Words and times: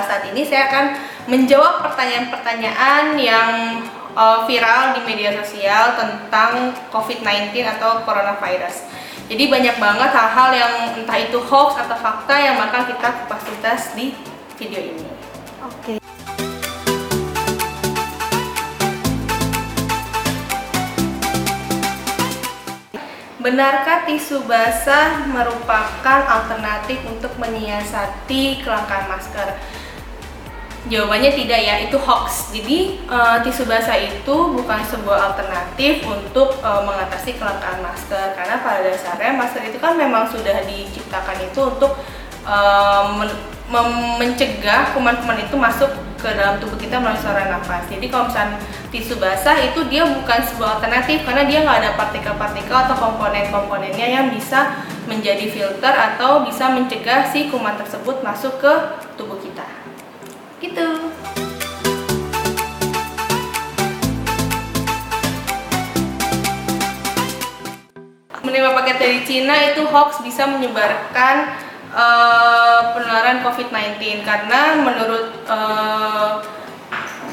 saat 0.00 0.24
ini 0.32 0.48
saya 0.48 0.72
akan 0.72 0.84
menjawab 1.28 1.84
pertanyaan-pertanyaan 1.84 3.20
yang 3.20 3.50
uh, 4.16 4.48
viral 4.48 4.96
di 4.96 5.00
media 5.04 5.36
sosial 5.44 5.96
tentang 5.96 6.72
COVID-19 6.88 7.52
atau 7.78 8.00
coronavirus. 8.08 8.88
Jadi 9.30 9.48
banyak 9.48 9.76
banget 9.80 10.10
hal-hal 10.12 10.50
yang 10.52 10.74
entah 10.98 11.18
itu 11.20 11.38
hoax 11.40 11.78
atau 11.78 11.96
fakta 11.96 12.34
yang 12.36 12.58
bakal 12.58 12.84
kita 12.84 13.08
kupas 13.24 13.42
tuntas 13.46 13.82
di 13.96 14.12
video 14.58 14.80
ini. 14.82 15.08
Oke. 15.62 16.01
Benarkah 23.42 24.06
tisu 24.06 24.46
basah 24.46 25.26
merupakan 25.26 26.20
alternatif 26.30 27.02
untuk 27.10 27.34
menyiasati 27.42 28.62
kelangkaan 28.62 29.10
masker? 29.10 29.58
Jawabannya 30.86 31.34
tidak 31.34 31.58
ya, 31.58 31.74
itu 31.82 31.98
hoax. 31.98 32.54
Jadi 32.54 33.02
uh, 33.10 33.42
tisu 33.42 33.66
basah 33.66 33.98
itu 33.98 34.36
bukan 34.54 34.80
sebuah 34.86 35.34
alternatif 35.34 36.06
untuk 36.06 36.62
uh, 36.62 36.86
mengatasi 36.86 37.34
kelangkaan 37.34 37.82
masker 37.82 38.38
karena 38.38 38.62
pada 38.62 38.86
dasarnya 38.86 39.34
masker 39.34 39.62
itu 39.66 39.78
kan 39.82 39.98
memang 39.98 40.30
sudah 40.30 40.62
diciptakan 40.62 41.42
itu 41.42 41.60
untuk 41.66 41.98
men 43.18 43.30
mencegah 44.20 44.92
kuman-kuman 44.92 45.40
itu 45.40 45.56
masuk 45.56 45.88
ke 46.20 46.28
dalam 46.36 46.60
tubuh 46.60 46.76
kita 46.76 47.00
melalui 47.00 47.18
saluran 47.18 47.48
nafas. 47.48 47.88
Jadi 47.88 48.06
kalau 48.12 48.28
misalnya 48.28 48.60
tisu 48.92 49.16
basah 49.16 49.56
itu 49.56 49.80
dia 49.88 50.04
bukan 50.04 50.38
sebuah 50.44 50.78
alternatif 50.78 51.24
karena 51.24 51.42
dia 51.48 51.64
nggak 51.64 51.78
ada 51.80 51.90
partikel-partikel 51.96 52.76
atau 52.76 52.94
komponen-komponennya 53.00 54.06
yang 54.06 54.26
bisa 54.30 54.84
menjadi 55.08 55.48
filter 55.50 55.90
atau 55.90 56.44
bisa 56.44 56.70
mencegah 56.70 57.26
si 57.32 57.48
kuman 57.48 57.74
tersebut 57.80 58.20
masuk 58.20 58.60
ke 58.60 58.72
tubuh 59.16 59.40
kita. 59.40 59.66
Gitu. 60.60 60.86
Menerima 68.46 68.70
paket 68.78 68.96
dari 69.00 69.18
Cina 69.26 69.56
itu 69.74 69.88
hoax 69.90 70.20
bisa 70.22 70.46
menyebarkan 70.46 71.71
uh, 71.92 72.96
penularan 72.96 73.44
COVID-19 73.44 74.24
karena 74.24 74.80
menurut 74.80 75.44
uh, 75.46 76.42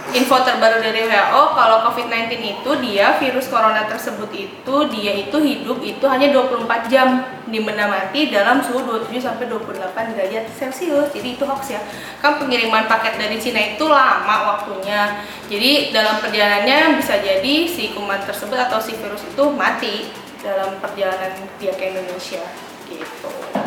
info 0.09 0.41
terbaru 0.41 0.81
dari 0.81 1.05
WHO 1.05 1.43
kalau 1.53 1.85
COVID-19 1.89 2.33
itu 2.41 2.71
dia 2.81 3.13
virus 3.21 3.45
corona 3.45 3.85
tersebut 3.85 4.29
itu 4.33 4.75
dia 4.89 5.13
itu 5.13 5.37
hidup 5.37 5.77
itu 5.85 6.01
hanya 6.09 6.33
24 6.33 6.89
jam 6.89 7.21
di 7.45 7.61
benda 7.61 7.85
mati 7.85 8.33
dalam 8.33 8.61
suhu 8.61 9.05
27 9.05 9.21
sampai 9.21 9.45
28 9.45 10.17
derajat 10.17 10.45
Celcius. 10.53 11.13
Jadi 11.13 11.37
itu 11.37 11.43
hoax 11.45 11.77
ya. 11.77 11.81
Kan 12.21 12.41
pengiriman 12.41 12.89
paket 12.89 13.21
dari 13.21 13.37
Cina 13.37 13.61
itu 13.77 13.85
lama 13.85 14.57
waktunya. 14.57 15.21
Jadi 15.45 15.93
dalam 15.93 16.17
perjalanannya 16.21 16.97
bisa 16.97 17.21
jadi 17.21 17.69
si 17.69 17.93
kuman 17.93 18.21
tersebut 18.25 18.57
atau 18.57 18.81
si 18.81 18.97
virus 18.97 19.21
itu 19.25 19.43
mati 19.53 20.09
dalam 20.41 20.77
perjalanan 20.81 21.37
dia 21.61 21.73
ke 21.77 21.93
Indonesia 21.93 22.41
gitu. 22.89 23.58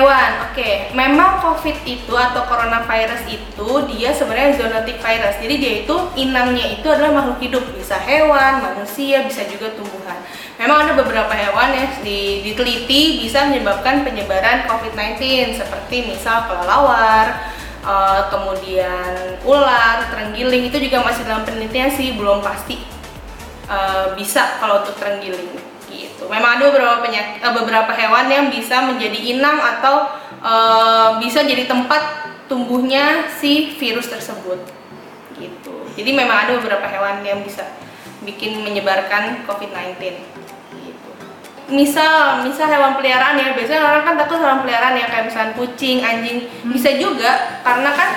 Hewan, 0.00 0.48
oke. 0.48 0.56
Okay. 0.56 0.88
Memang 0.96 1.44
COVID 1.44 1.84
itu 1.84 2.14
atau 2.16 2.48
coronavirus 2.48 3.20
itu 3.28 3.68
dia 3.92 4.08
sebenarnya 4.16 4.56
zoonotic 4.56 4.96
virus. 4.96 5.36
Jadi 5.36 5.54
dia 5.60 5.72
itu 5.84 5.92
inangnya 6.16 6.72
itu 6.72 6.88
adalah 6.88 7.20
makhluk 7.20 7.36
hidup, 7.44 7.68
bisa 7.76 8.00
hewan, 8.00 8.64
manusia, 8.64 9.20
bisa 9.28 9.44
juga 9.44 9.68
tumbuhan. 9.76 10.16
Memang 10.56 10.88
ada 10.88 10.96
beberapa 10.96 11.28
hewan 11.36 11.76
yang 11.76 11.92
diteliti 12.00 13.28
bisa 13.28 13.52
menyebabkan 13.52 14.00
penyebaran 14.00 14.64
COVID-19 14.72 15.20
seperti 15.60 16.08
misal 16.08 16.48
kelelawar, 16.48 17.52
uh, 17.84 18.24
kemudian 18.32 19.36
ular, 19.44 20.08
terenggiling 20.08 20.72
itu 20.72 20.80
juga 20.80 21.04
masih 21.04 21.28
dalam 21.28 21.44
penelitian 21.44 21.92
sih, 21.92 22.16
belum 22.16 22.40
pasti 22.40 22.80
uh, 23.68 24.16
bisa 24.16 24.56
kalau 24.64 24.80
untuk 24.80 24.96
terenggiling 24.96 25.60
gitu. 26.00 26.24
Memang 26.32 26.56
ada 26.56 26.72
beberapa 26.72 27.04
penyakit, 27.04 27.44
uh, 27.44 27.52
beberapa 27.52 27.92
hewan 27.92 28.26
yang 28.32 28.46
bisa 28.48 28.80
menjadi 28.88 29.18
inang 29.36 29.60
atau 29.60 30.08
uh, 30.40 31.20
bisa 31.20 31.44
jadi 31.44 31.68
tempat 31.68 32.32
tumbuhnya 32.48 33.28
si 33.28 33.76
virus 33.76 34.08
tersebut 34.08 34.58
gitu. 35.38 35.74
Jadi 35.94 36.10
memang 36.16 36.48
ada 36.48 36.52
beberapa 36.58 36.88
hewan 36.88 37.22
yang 37.22 37.44
bisa 37.44 37.68
bikin 38.26 38.60
menyebarkan 38.60 39.44
COVID-19 39.48 39.96
gitu. 40.84 41.10
Misal, 41.70 42.42
misal 42.42 42.66
hewan 42.66 42.98
peliharaan 42.98 43.38
ya, 43.38 43.54
biasanya 43.54 43.80
orang 43.86 44.02
kan 44.02 44.14
takut 44.18 44.42
hewan 44.42 44.60
peliharaan 44.66 44.98
ya 44.98 45.06
kayak 45.06 45.24
misalnya 45.30 45.52
kucing, 45.54 46.02
anjing, 46.02 46.50
hmm. 46.50 46.72
bisa 46.74 46.90
juga 46.98 47.62
karena 47.62 47.90
kan 47.94 48.10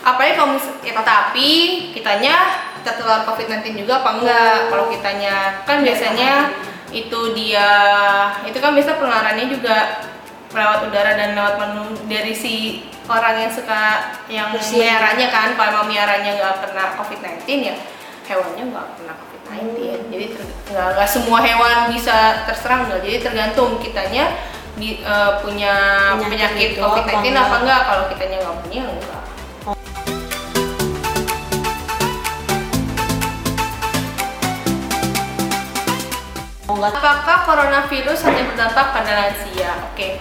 apalagi 0.00 0.32
kalau 0.38 0.56
mis 0.56 0.66
ya, 0.80 0.96
tapi 1.02 1.48
kitanya 1.92 2.34
tertular 2.80 3.28
COVID-19 3.28 3.84
juga 3.84 4.00
apa 4.00 4.10
enggak? 4.16 4.56
Kalau 4.72 4.84
kitanya 4.88 5.34
kan 5.68 5.84
biasanya 5.84 6.30
itu 6.90 7.20
dia. 7.34 7.70
Itu 8.46 8.58
kan 8.58 8.74
biasa 8.74 8.98
penularannya 8.98 9.46
juga 9.50 10.06
lewat 10.50 10.90
udara 10.90 11.14
dan 11.14 11.38
lewat 11.38 11.54
menu 11.62 11.84
dari 12.10 12.34
si 12.34 12.84
orang 13.06 13.46
yang 13.46 13.52
suka 13.54 13.82
yang 14.26 14.48
miaranya 14.54 15.26
kan. 15.30 15.54
Kalau 15.54 15.70
emang 15.80 15.88
miaranya 15.90 16.30
nggak 16.38 16.54
kena 16.66 16.84
COVID-19 16.98 17.46
ya 17.62 17.76
hewannya 18.30 18.62
nggak 18.70 18.86
kena 18.94 19.12
COVID-19 19.18 19.58
hmm. 19.58 20.06
jadi 20.14 20.26
nggak 20.70 20.88
nggak 20.94 21.08
semua 21.10 21.38
hewan 21.42 21.90
bisa 21.90 22.46
terserang 22.46 22.86
nggak. 22.86 23.00
Jadi 23.02 23.16
tergantung 23.22 23.82
kitanya 23.82 24.30
di, 24.78 25.02
uh, 25.02 25.42
punya 25.42 25.74
penyakit, 26.18 26.78
penyakit 26.78 26.82
COVID-19 26.82 27.34
apa 27.34 27.56
enggak. 27.62 27.80
Kalau 27.86 28.04
kitanya 28.10 28.36
nggak 28.42 28.56
punya 28.66 28.82
enggak 28.86 29.19
Apakah 36.88 37.44
coronavirus 37.44 38.24
hanya 38.24 38.48
berdampak 38.48 38.86
pada 38.96 39.12
lansia? 39.12 39.70
Oke, 39.92 40.16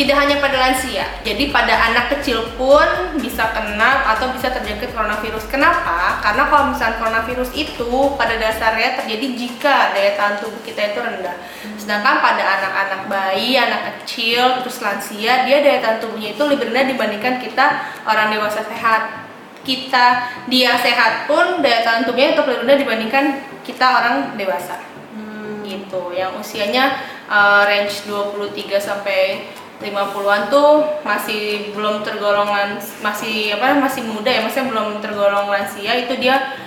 tidak 0.00 0.16
hanya 0.16 0.40
pada 0.40 0.56
lansia, 0.56 1.04
jadi 1.20 1.52
pada 1.52 1.76
anak 1.76 2.08
kecil 2.16 2.56
pun 2.56 3.20
bisa 3.20 3.52
kena 3.52 4.08
atau 4.08 4.32
bisa 4.32 4.48
terjangkit 4.48 4.96
coronavirus. 4.96 5.44
Kenapa? 5.52 6.24
Karena 6.24 6.48
kalau 6.48 6.72
misalnya 6.72 6.96
coronavirus 6.96 7.52
itu 7.52 7.92
pada 8.16 8.40
dasarnya 8.40 8.96
terjadi 8.96 9.26
jika 9.36 9.92
daya 9.92 10.16
tahan 10.16 10.40
tubuh 10.40 10.56
kita 10.64 10.96
itu 10.96 11.04
rendah. 11.04 11.36
Sedangkan 11.76 12.16
pada 12.24 12.42
anak-anak 12.42 13.00
bayi, 13.12 13.60
anak 13.60 14.00
kecil, 14.00 14.64
terus 14.64 14.80
lansia, 14.80 15.44
dia 15.44 15.60
daya 15.60 15.84
tahan 15.84 15.98
tubuhnya 16.00 16.32
itu 16.32 16.42
lebih 16.48 16.72
rendah 16.72 16.86
dibandingkan 16.96 17.34
kita 17.36 17.66
orang 18.08 18.32
dewasa 18.32 18.64
sehat. 18.64 19.28
Kita 19.60 20.32
dia 20.48 20.80
sehat 20.80 21.28
pun 21.28 21.60
daya 21.60 21.84
tahan 21.84 22.08
tubuhnya 22.08 22.32
itu 22.32 22.40
lebih 22.40 22.64
rendah 22.64 22.76
dibandingkan 22.80 23.24
kita 23.60 23.84
orang 23.84 24.32
dewasa 24.40 24.89
gitu 25.70 26.10
yang 26.10 26.34
usianya 26.34 26.98
uh, 27.30 27.62
range 27.62 28.10
23 28.10 28.50
sampai 28.82 29.46
50-an 29.80 30.52
tuh 30.52 31.00
masih 31.06 31.72
belum 31.72 32.04
tergolong 32.04 32.52
masih 33.00 33.56
apa 33.56 33.80
masih 33.80 34.04
muda 34.04 34.28
ya 34.28 34.44
maksudnya 34.44 34.68
belum 34.68 35.00
tergolong 35.00 35.48
lansia 35.48 36.04
itu 36.04 36.20
dia 36.20 36.58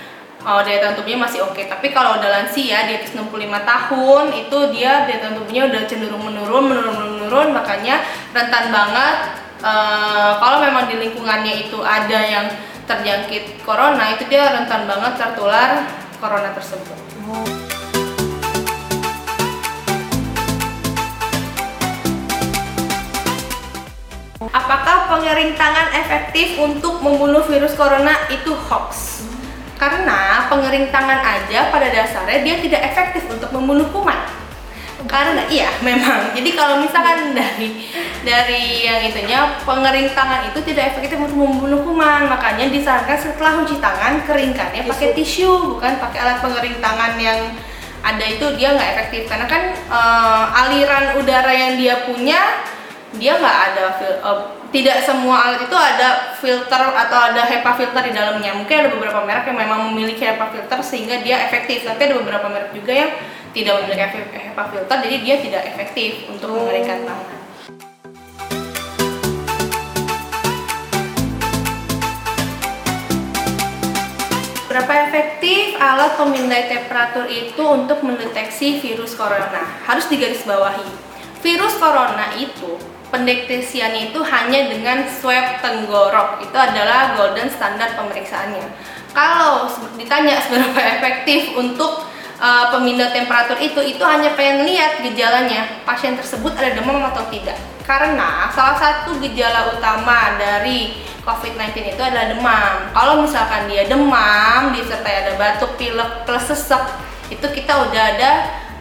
uh, 0.42 0.60
daya 0.66 0.82
tahan 0.82 0.94
tubuhnya 0.98 1.22
masih 1.22 1.46
oke 1.46 1.54
okay. 1.54 1.70
tapi 1.70 1.94
kalau 1.94 2.18
udah 2.18 2.30
lansia 2.42 2.90
di 2.90 2.98
atas 2.98 3.14
65 3.14 3.30
tahun 3.46 4.24
itu 4.34 4.58
dia 4.74 5.06
daya 5.06 5.18
tahan 5.22 5.34
tubuhnya 5.38 5.62
udah 5.70 5.82
cenderung 5.86 6.22
menurun 6.26 6.64
menurun 6.66 6.96
menurun 6.98 7.48
makanya 7.54 8.02
rentan 8.34 8.74
banget 8.74 9.16
uh, 9.62 10.42
kalau 10.42 10.58
memang 10.58 10.90
di 10.90 10.98
lingkungannya 10.98 11.70
itu 11.70 11.78
ada 11.86 12.18
yang 12.18 12.46
terjangkit 12.84 13.64
corona 13.64 14.12
itu 14.12 14.28
dia 14.28 14.52
rentan 14.52 14.84
banget 14.84 15.16
tertular 15.16 15.88
corona 16.20 16.52
tersebut. 16.52 16.98
Oh. 17.28 17.83
Apakah 24.54 25.10
pengering 25.10 25.58
tangan 25.58 25.90
efektif 25.90 26.54
untuk 26.62 27.02
membunuh 27.02 27.42
virus 27.42 27.74
corona 27.74 28.30
itu 28.30 28.54
hoax? 28.54 29.26
Karena 29.74 30.46
pengering 30.46 30.94
tangan 30.94 31.18
aja 31.18 31.74
pada 31.74 31.90
dasarnya 31.90 32.38
dia 32.46 32.62
tidak 32.62 32.94
efektif 32.94 33.26
untuk 33.26 33.50
membunuh 33.50 33.90
kuman. 33.90 34.14
Karena 35.10 35.42
iya 35.50 35.74
memang. 35.86 36.38
Jadi 36.38 36.54
kalau 36.54 36.78
misalkan 36.78 37.34
dari 37.34 37.90
dari 38.22 38.86
yang 38.86 39.02
itunya 39.02 39.58
pengering 39.66 40.14
tangan 40.14 40.46
itu 40.46 40.62
tidak 40.62 40.94
efektif 40.94 41.18
untuk 41.18 41.34
membunuh 41.34 41.82
kuman, 41.82 42.30
makanya 42.30 42.70
disarankan 42.70 43.18
setelah 43.18 43.58
cuci 43.58 43.82
tangan 43.82 44.22
keringkannya 44.22 44.86
pakai 44.86 45.18
tisu, 45.18 45.74
bukan 45.74 45.98
pakai 45.98 46.18
alat 46.22 46.38
pengering 46.38 46.78
tangan 46.78 47.18
yang 47.18 47.58
ada 48.06 48.24
itu 48.28 48.46
dia 48.54 48.70
nggak 48.76 48.90
efektif 48.94 49.26
karena 49.26 49.48
kan 49.50 49.72
uh, 49.88 50.62
aliran 50.62 51.18
udara 51.18 51.50
yang 51.50 51.74
dia 51.80 52.04
punya 52.06 52.36
dia 53.14 53.38
nggak 53.38 53.58
ada 53.70 53.84
uh, 54.26 54.40
tidak 54.74 55.06
semua 55.06 55.38
alat 55.38 55.70
itu 55.70 55.76
ada 55.78 56.34
filter 56.34 56.82
atau 56.82 57.18
ada 57.30 57.46
HEPA 57.46 57.72
filter 57.78 58.02
di 58.10 58.12
dalamnya 58.12 58.50
mungkin 58.58 58.74
ada 58.74 58.90
beberapa 58.90 59.22
merek 59.22 59.46
yang 59.54 59.58
memang 59.62 59.80
memiliki 59.94 60.26
HEPA 60.26 60.50
filter 60.50 60.78
sehingga 60.82 61.22
dia 61.22 61.46
efektif 61.46 61.86
tapi 61.86 62.10
ada 62.10 62.18
beberapa 62.18 62.50
merek 62.50 62.74
juga 62.74 62.90
yang 62.90 63.10
tidak 63.54 63.86
memiliki 63.86 64.18
HEPA 64.34 64.64
filter 64.66 64.96
jadi 65.06 65.16
dia 65.22 65.36
tidak 65.38 65.62
efektif 65.70 66.26
untuk 66.26 66.50
Oh. 66.50 66.58
mengeringkan 66.66 67.06
tangan. 67.06 67.38
Berapa 74.74 75.06
efektif 75.06 75.78
alat 75.78 76.18
pemindai 76.18 76.66
temperatur 76.66 77.30
itu 77.30 77.62
untuk 77.62 78.02
mendeteksi 78.02 78.82
virus 78.82 79.14
corona? 79.14 79.62
Harus 79.86 80.10
digarisbawahi. 80.10 80.82
Virus 81.46 81.78
corona 81.78 82.34
itu 82.34 82.74
pendeteksiannya 83.14 84.10
itu 84.10 84.18
hanya 84.26 84.66
dengan 84.66 85.06
swab 85.06 85.62
tenggorok. 85.62 86.42
Itu 86.42 86.56
adalah 86.58 87.14
golden 87.14 87.46
standar 87.46 87.94
pemeriksaannya. 87.94 88.66
Kalau 89.14 89.70
ditanya 89.94 90.42
seberapa 90.42 90.82
efektif 90.98 91.54
untuk 91.54 92.10
uh, 92.42 92.74
pemindah 92.74 93.14
temperatur 93.14 93.54
itu, 93.62 93.78
itu 93.86 94.02
hanya 94.02 94.34
pengen 94.34 94.66
lihat 94.66 94.98
gejalanya 95.06 95.86
pasien 95.86 96.18
tersebut 96.18 96.50
ada 96.58 96.74
demam 96.74 96.98
atau 97.14 97.22
tidak. 97.30 97.54
Karena 97.86 98.50
salah 98.50 98.74
satu 98.74 99.22
gejala 99.22 99.70
utama 99.78 100.34
dari 100.34 100.98
COVID-19 101.22 101.94
itu 101.94 102.02
adalah 102.02 102.26
demam. 102.34 102.74
Kalau 102.90 103.14
misalkan 103.22 103.70
dia 103.70 103.86
demam, 103.86 104.74
disertai 104.74 105.24
ada 105.24 105.32
batuk, 105.38 105.78
pilek, 105.78 106.26
plus 106.26 106.50
sesek, 106.50 106.82
itu 107.30 107.44
kita 107.44 107.72
udah 107.88 108.04
ada 108.18 108.32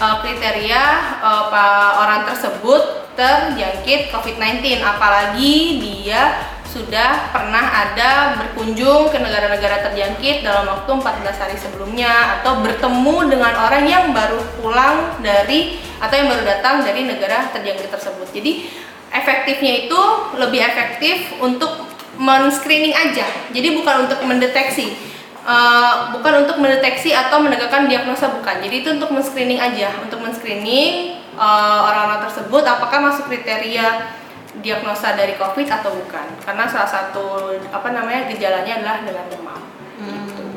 uh, 0.02 0.16
kriteria 0.24 0.84
uh, 1.22 1.92
orang 2.04 2.28
tersebut 2.28 3.03
terjangkit 3.18 4.14
COVID-19. 4.14 4.82
Apalagi 4.82 5.82
dia 5.82 6.54
sudah 6.74 7.30
pernah 7.30 7.86
ada 7.86 8.34
berkunjung 8.42 9.14
ke 9.14 9.22
negara-negara 9.22 9.86
terjangkit 9.86 10.42
dalam 10.42 10.66
waktu 10.66 10.90
14 10.90 11.42
hari 11.46 11.54
sebelumnya 11.54 12.42
atau 12.42 12.66
bertemu 12.66 13.30
dengan 13.30 13.54
orang 13.62 13.86
yang 13.86 14.10
baru 14.10 14.42
pulang 14.58 15.22
dari 15.22 15.78
atau 16.02 16.16
yang 16.18 16.34
baru 16.34 16.44
datang 16.44 16.82
dari 16.82 17.06
negara 17.06 17.54
terjangkit 17.54 17.94
tersebut. 17.94 18.26
Jadi 18.34 18.66
efektifnya 19.14 19.86
itu 19.86 20.02
lebih 20.42 20.66
efektif 20.66 21.38
untuk 21.38 21.86
men-screening 22.18 22.98
aja. 22.98 23.26
Jadi 23.54 23.78
bukan 23.78 24.10
untuk 24.10 24.20
mendeteksi. 24.26 25.14
Eh, 25.44 25.94
bukan 26.16 26.48
untuk 26.48 26.58
mendeteksi 26.58 27.12
atau 27.12 27.44
menegakkan 27.44 27.86
diagnosa 27.92 28.32
bukan. 28.32 28.64
Jadi 28.64 28.76
itu 28.80 28.90
untuk 28.96 29.12
men-screening 29.12 29.60
aja, 29.60 29.92
untuk 30.00 30.24
men-screening 30.24 31.13
eh, 31.36 31.80
orang-orang 31.84 32.26
tersebut 32.30 32.64
apakah 32.66 33.00
masuk 33.02 33.30
kriteria 33.30 34.20
diagnosa 34.62 35.18
dari 35.18 35.34
COVID 35.38 35.66
atau 35.66 35.92
bukan. 35.98 36.28
Karena 36.46 36.70
salah 36.70 36.90
satu 36.90 37.58
apa 37.74 37.90
namanya 37.90 38.30
gejalanya 38.30 38.82
adalah 38.82 38.98
dengan 39.02 39.26
demam. 39.30 39.62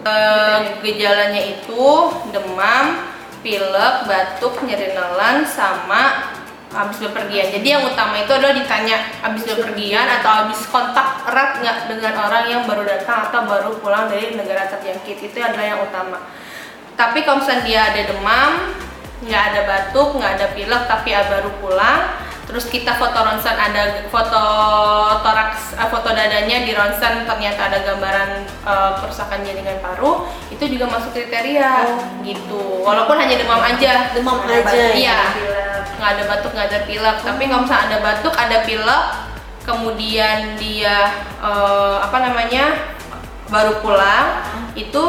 Eh, 0.07 0.59
gejalanya 0.87 1.43
itu 1.43 1.85
demam, 2.31 3.11
pilek, 3.43 3.95
batuk, 4.07 4.55
nyeri 4.63 4.95
nelan, 4.95 5.43
sama 5.43 6.31
habis 6.71 7.03
bepergian. 7.03 7.51
Jadi 7.51 7.67
yang 7.75 7.83
utama 7.83 8.21
itu 8.21 8.31
adalah 8.31 8.55
ditanya 8.55 9.03
habis 9.25 9.43
bepergian 9.49 10.07
atau 10.21 10.31
habis 10.45 10.61
kontak 10.71 11.27
erat 11.27 11.59
nggak 11.59 11.79
dengan 11.91 12.15
orang 12.23 12.45
yang 12.47 12.63
baru 12.69 12.87
datang 12.87 13.31
atau 13.31 13.49
baru 13.51 13.71
pulang 13.83 14.07
dari 14.07 14.37
negara 14.37 14.71
terjangkit 14.71 15.27
itu 15.27 15.39
adalah 15.43 15.67
yang 15.75 15.81
utama. 15.83 16.23
Tapi 16.95 17.27
kalau 17.27 17.43
misalnya 17.43 17.63
dia 17.67 17.81
ada 17.91 18.03
demam, 18.07 18.51
nggak 19.25 19.43
ada 19.53 19.61
batuk, 19.65 20.21
nggak 20.21 20.33
ada 20.37 20.47
pilek, 20.53 20.83
tapi 20.85 21.17
baru 21.17 21.51
pulang, 21.57 22.01
terus 22.45 22.69
kita 22.69 22.95
foto 23.01 23.17
ronsen 23.17 23.57
ada 23.57 24.05
foto 24.13 24.43
toraks, 25.25 25.73
eh, 25.75 25.89
foto 25.89 26.13
dadanya 26.13 26.63
di 26.63 26.77
ronsen 26.77 27.25
ternyata 27.25 27.73
ada 27.73 27.79
gambaran 27.81 28.31
eh, 28.45 28.93
kerusakan 29.01 29.41
jaringan 29.41 29.81
paru, 29.81 30.29
itu 30.53 30.65
juga 30.69 30.93
masuk 30.93 31.17
kriteria 31.17 31.73
Oh. 31.89 32.21
gitu. 32.21 32.85
Walaupun 32.85 33.17
hanya 33.17 33.41
demam 33.41 33.59
aja, 33.59 34.13
Demam 34.13 34.45
ada 34.45 34.53
aja 34.53 34.65
batuk, 34.69 34.93
ya? 34.93 34.93
Iya, 35.01 35.21
nggak 35.97 36.11
ada 36.13 36.25
batuk, 36.29 36.51
nggak 36.53 36.69
ada 36.71 36.81
pilek. 36.85 37.17
Tapi 37.25 37.43
kalau 37.49 37.63
misalnya 37.65 37.85
ada 37.89 37.99
batuk, 38.05 38.35
ada 38.37 38.59
pilek, 38.69 39.05
kemudian 39.65 40.39
dia 40.61 40.97
eh, 41.41 41.97
apa 42.05 42.19
namanya 42.21 42.65
baru 43.49 43.79
pulang, 43.81 44.45
itu 44.77 45.05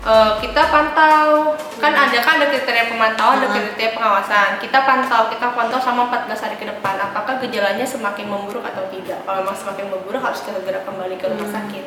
eh, 0.00 0.32
kita 0.40 0.62
pantau 0.68 1.52
kan 1.76 1.92
ada 1.92 2.18
kan 2.20 2.40
ada 2.40 2.48
kriteria 2.48 2.88
pemantauan, 2.88 3.40
ada 3.40 3.48
Hmm. 3.48 3.56
kriteria 3.56 3.90
pengawasan. 3.92 4.50
Kita 4.58 4.78
pantau, 4.84 5.28
kita 5.28 5.46
pantau 5.52 5.80
sama 5.80 6.08
14 6.08 6.40
hari 6.40 6.56
ke 6.56 6.64
depan. 6.64 6.96
Apakah 7.00 7.40
gejalanya 7.40 7.84
semakin 7.84 8.28
memburuk 8.28 8.64
atau 8.64 8.84
tidak? 8.88 9.20
Kalau 9.24 9.40
memang 9.40 9.56
semakin 9.56 9.86
memburuk 9.88 10.20
harus 10.20 10.40
kita 10.40 10.60
segera 10.60 10.80
kembali 10.84 11.16
ke 11.16 11.26
rumah 11.26 11.48
Hmm. 11.48 11.56
sakit. 11.56 11.84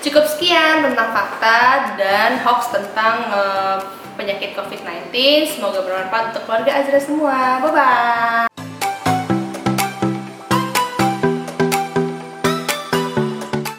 Cukup 0.00 0.24
sekian 0.24 0.86
tentang 0.86 1.10
fakta 1.10 1.58
dan 1.96 2.40
hoax 2.40 2.70
tentang 2.70 3.28
eh, 3.28 3.76
penyakit 4.16 4.56
COVID-19. 4.56 5.12
Semoga 5.44 5.84
bermanfaat 5.84 6.32
untuk 6.32 6.48
keluarga 6.48 6.80
Azra 6.80 6.96
semua. 6.96 7.60
Bye 7.60 7.72
bye. 7.72 8.55